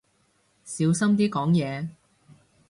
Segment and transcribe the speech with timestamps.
[0.65, 1.89] 小心啲講嘢